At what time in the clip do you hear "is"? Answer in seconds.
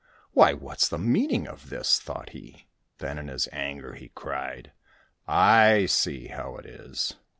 6.65-7.17